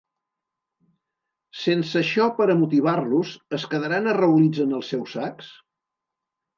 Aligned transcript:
Sense 1.65 2.01
això 2.01 2.27
per 2.41 2.49
a 2.55 2.57
motivar-los, 2.63 3.37
es 3.61 3.69
quedaran 3.77 4.13
arraulits 4.17 4.67
en 4.69 4.77
els 4.83 4.93
seus 4.97 5.19
sacs? 5.23 5.57